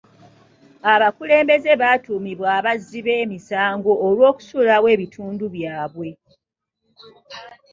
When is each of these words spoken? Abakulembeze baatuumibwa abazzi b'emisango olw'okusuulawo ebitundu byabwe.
Abakulembeze 0.93 1.71
baatuumibwa 1.81 2.47
abazzi 2.59 2.99
b'emisango 3.05 3.91
olw'okusuulawo 4.07 4.87
ebitundu 4.95 5.45
byabwe. 5.55 6.07